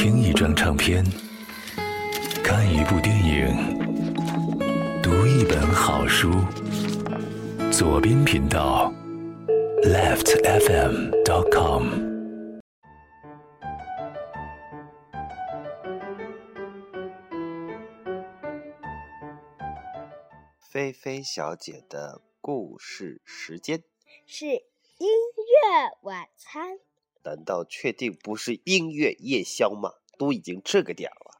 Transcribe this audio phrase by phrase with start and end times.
[0.00, 1.04] 听一张唱片，
[2.44, 3.48] 看一部电影，
[5.02, 6.30] 读一本好书。
[7.72, 8.92] 左边频道
[9.82, 11.88] ，leftfm.com。
[20.60, 23.82] 菲菲小姐的故事时间，
[24.24, 24.60] 是音
[25.00, 26.78] 乐晚餐。
[27.28, 29.92] 难道确定不是音乐夜宵吗？
[30.16, 31.38] 都已经这个点了。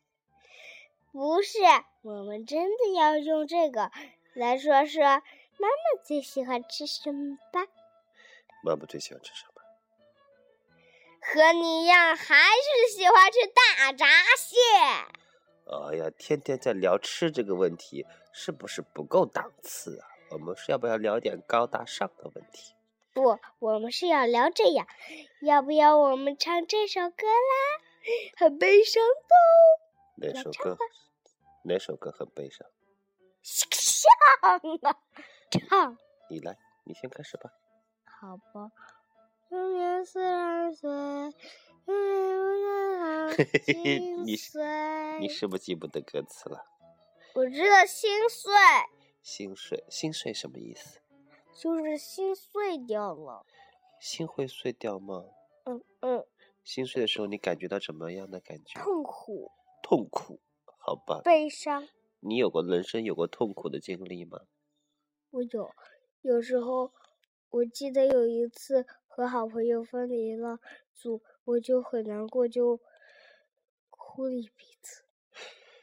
[1.13, 1.61] 不是，
[2.03, 3.91] 我们真的要用这个
[4.35, 7.67] 来说说妈妈最喜欢吃什么吧。
[8.63, 9.63] 妈妈最喜欢吃什么？
[11.21, 14.57] 和你一样，还是喜欢吃大闸蟹。
[15.65, 20.09] 哎呀，天天在聊吃这个问题，是不是不够档次啊？
[20.33, 22.75] 我们是要不要聊点高大上的问题？
[23.19, 24.87] 不，我们是要聊这样。
[25.41, 27.83] 要不要我们唱这首歌啦？
[28.37, 30.29] 很悲伤的。
[30.29, 30.79] 哪首歌？
[31.65, 32.65] 哪首歌很悲伤？
[33.43, 33.59] 唱
[34.83, 34.97] 啊，
[35.51, 35.99] 唱。
[36.31, 37.51] 你来，你先开始吧。
[38.05, 38.71] 好吧。
[39.49, 40.89] 今年四十岁，
[44.25, 44.37] 你
[45.21, 46.65] 你是不是记不得歌词了？
[47.35, 48.53] 我知道心碎。
[49.23, 51.01] 心碎，心碎什么意思？
[51.59, 53.45] 就是心碎掉了。
[54.01, 55.25] 心会碎掉吗？
[55.65, 56.27] 嗯嗯。
[56.63, 58.81] 心碎的时候，你感觉到什么样的感觉？
[58.81, 59.51] 痛苦。
[59.83, 60.41] 痛苦，
[60.79, 61.21] 好吧。
[61.25, 61.89] 悲伤。
[62.21, 64.43] 你有过人生有过痛苦的经历吗？
[65.31, 65.71] 我有，
[66.23, 66.93] 有时候
[67.51, 68.87] 我记得有一次。
[69.11, 70.61] 和好朋友分离了
[70.95, 72.81] 组，我就很难过，就
[73.91, 75.03] 哭了一鼻子。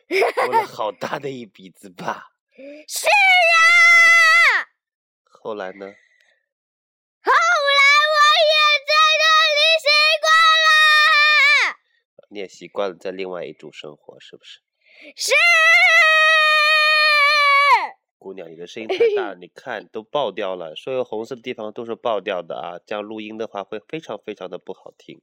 [0.07, 2.31] 哭了好大的一鼻子吧？
[2.87, 4.14] 是啊。
[5.45, 5.85] 后来呢？
[5.85, 7.35] 后来
[8.15, 8.17] 我
[8.49, 9.85] 也在那里习
[10.23, 10.25] 惯
[10.65, 11.77] 了。
[12.29, 14.59] 你也习惯了在另外一种生活，是不是？
[15.15, 15.33] 是。
[18.17, 22.80] 姑娘，你的声音太大， 你看都爆掉了，所有红色的地方都是爆掉的啊！
[22.83, 25.21] 这样录音的话会非常非常的不好听，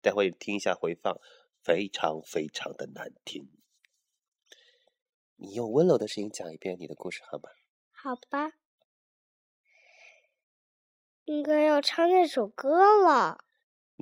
[0.00, 1.18] 待会听一下回放，
[1.64, 3.50] 非常非常的难听。
[5.34, 7.50] 你用温柔的声音讲一遍你的故事好吗？
[7.90, 8.52] 好吧，
[11.24, 13.44] 应该要唱那首歌了，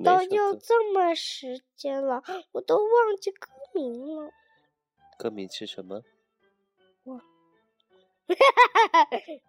[0.03, 2.23] 都要这么时间了，
[2.53, 4.31] 我都忘记歌名了。
[5.19, 6.03] 歌名是什么？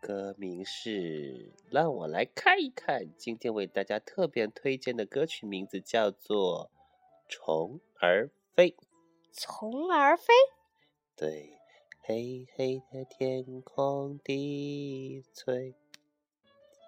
[0.00, 3.14] 歌名是，让我来看一看。
[3.16, 6.70] 今天为大家特别推荐的歌曲名字叫做
[7.32, 8.70] 《虫儿飞》。
[9.32, 10.32] 虫儿飞。
[11.14, 11.58] 对，
[12.00, 15.74] 黑黑的天空低垂，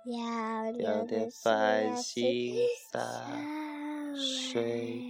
[0.05, 2.57] 亮亮的繁星
[2.91, 3.01] 洒
[4.53, 5.01] 水，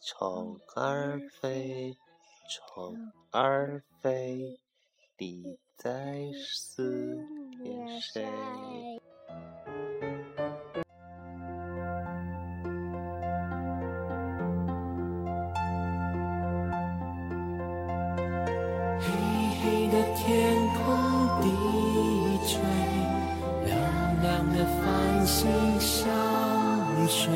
[0.00, 1.96] 虫儿飞，
[2.50, 4.60] 虫儿飞。
[5.16, 7.24] 你在思
[7.62, 8.24] 念谁？
[27.16, 27.30] 随，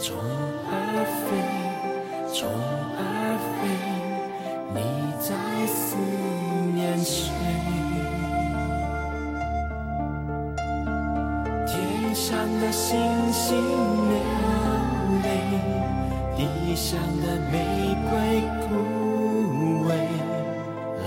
[0.00, 0.16] 虫
[0.70, 0.70] 儿
[1.26, 1.28] 飞，
[2.32, 2.48] 虫
[2.96, 3.02] 儿
[3.58, 3.60] 飞，
[4.72, 4.78] 你
[5.18, 5.34] 在
[5.66, 5.96] 思。
[6.72, 7.32] 念谁，
[11.66, 12.30] 天上
[12.60, 12.96] 的星
[13.32, 14.14] 星流
[15.24, 15.26] 泪，
[16.36, 17.54] 地上的玫
[18.08, 18.12] 瑰
[18.62, 18.68] 枯
[19.88, 19.90] 萎。
[21.02, 21.04] 冷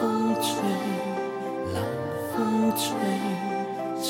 [0.42, 0.50] 吹，
[1.72, 1.76] 冷
[2.34, 2.36] 风
[2.76, 2.82] 吹，
[4.02, 4.08] 只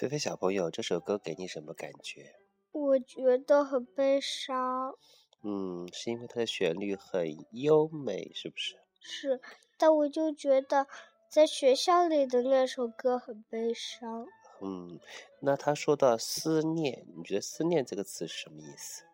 [0.00, 2.34] 菲菲小朋友，这首歌给你什么感觉？
[2.72, 4.94] 我觉得很悲伤。
[5.42, 8.78] 嗯，是因为它的旋律很优美，是不是？
[9.02, 9.42] 是，
[9.76, 10.86] 但我就觉得
[11.28, 14.26] 在学校里的那首歌很悲伤。
[14.62, 14.98] 嗯，
[15.40, 19.04] 那他说到思念，你觉得“思念”这个词是什么意思？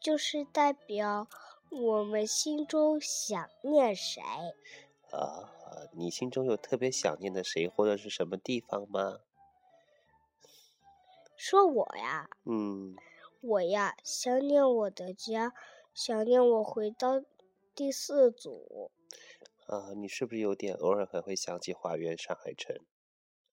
[0.00, 1.28] 就是代表
[1.70, 4.20] 我们心中想念谁。
[5.12, 5.46] 啊，
[5.92, 9.20] 你心中有特别想念的谁或者是什么地方吗？
[11.36, 12.96] 说我呀，嗯，
[13.40, 15.52] 我呀，想念我的家，
[15.92, 17.22] 想念我回到
[17.74, 18.92] 第四组。
[19.66, 22.76] 啊，你是不是有点偶尔还会想起花园上海城？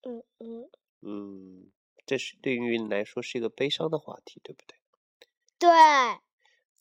[0.04, 0.70] 嗯嗯
[1.02, 1.72] 嗯，
[2.06, 4.78] 这是对于你来说是一个悲伤的话题，对不对？
[5.58, 5.70] 对，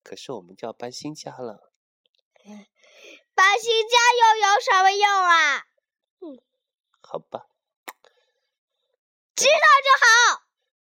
[0.02, 1.72] 可是我们就要搬新家了，
[3.34, 5.66] 搬新家又有什么用啊？
[6.20, 6.42] 嗯
[7.02, 7.48] 好吧？
[9.36, 9.50] 知道
[9.84, 10.42] 就好，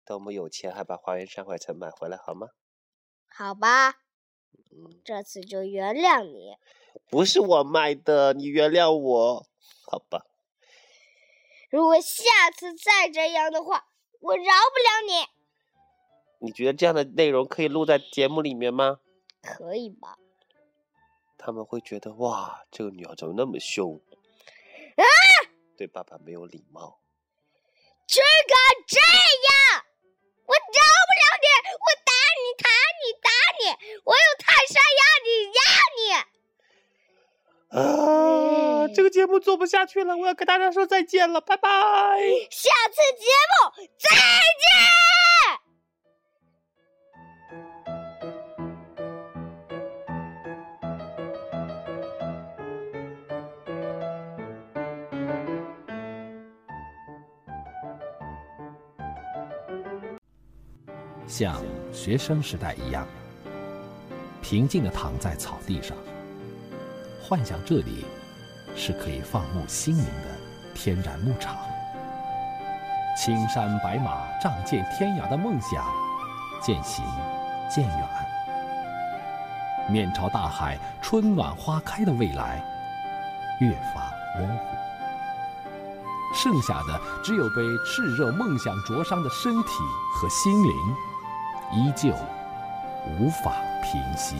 [0.09, 2.49] 等我们有钱，还把花园山海城买回来，好吗？
[3.29, 3.91] 好吧，
[4.71, 6.57] 嗯，这次就原谅你。
[7.11, 9.47] 不是我卖的，你原谅我，
[9.85, 10.25] 好吧？
[11.69, 13.85] 如果下次再这样的话，
[14.21, 15.27] 我饶不了你。
[16.47, 19.01] 你觉得这样的内容可以录在节目里面吗？
[19.43, 20.17] 可以吧？
[21.37, 24.01] 他们会觉得哇，这个女孩怎么那么凶
[24.97, 25.05] 啊？
[25.77, 27.03] 对爸爸没有礼貌。
[28.07, 28.57] 只敢
[28.87, 29.88] 这样，我
[30.75, 30.79] 饶
[31.09, 31.47] 不了你！
[31.73, 32.69] 我打你，打
[33.01, 33.29] 你，打
[33.59, 33.63] 你！
[34.05, 35.61] 我用泰山压你，压
[35.99, 36.01] 你！
[37.69, 41.69] 啊，这个节目做不下去了，我要跟大家说再见了，拜拜。
[42.51, 45.38] 下次节目再见。
[61.29, 61.57] 像
[61.93, 63.07] 学生时代一样，
[64.41, 65.95] 平静地躺在草地上，
[67.23, 68.07] 幻想这里
[68.75, 70.39] 是可以放牧心灵的
[70.75, 71.55] 天然牧场。
[73.15, 75.85] 青山白马，仗剑天涯的梦想
[76.63, 77.05] 渐行
[77.71, 78.09] 渐远，
[79.91, 82.65] 面朝大海，春暖花开的未来
[83.61, 84.11] 越发
[84.41, 84.65] 模糊。
[86.33, 89.69] 剩下的只有被炽热梦想灼伤的身体
[90.15, 90.97] 和心灵。
[91.73, 92.15] 依旧
[93.19, 94.37] 无法平息。